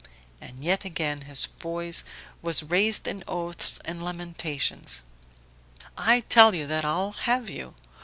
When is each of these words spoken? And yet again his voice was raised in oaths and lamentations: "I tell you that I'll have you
And 0.41 0.63
yet 0.63 0.83
again 0.83 1.21
his 1.27 1.45
voice 1.59 2.03
was 2.41 2.63
raised 2.63 3.07
in 3.07 3.23
oaths 3.27 3.77
and 3.85 4.01
lamentations: 4.01 5.03
"I 5.95 6.21
tell 6.21 6.55
you 6.55 6.65
that 6.65 6.83
I'll 6.83 7.11
have 7.11 7.51
you 7.51 7.75